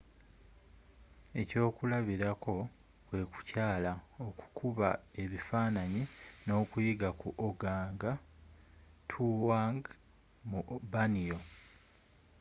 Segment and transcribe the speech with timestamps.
[1.41, 2.55] ekyokulabirako
[3.07, 3.93] kwe kukyala
[4.27, 4.89] okukuba
[5.21, 6.01] ebifaananyi
[6.45, 9.85] nokuyiga ku organgatuangd
[10.49, 10.59] mu
[10.91, 11.39] borneo